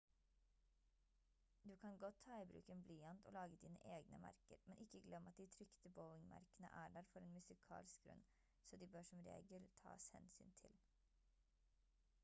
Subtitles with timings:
[1.63, 5.01] du kan godt ta i bruk en blyant og lage dine egne merker men ikke
[5.07, 8.25] glem at de trykte bowing-merkene er der for en musikalsk grunn
[8.71, 10.83] så de bør som regel tas hensyn til